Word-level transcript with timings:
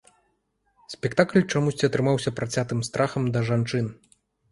Спектакль 0.93 1.43
чамусьці 1.51 1.87
атрымаўся 1.89 2.33
працятым 2.39 2.79
страхам 2.89 3.29
да 3.37 3.45
жанчын. 3.51 3.93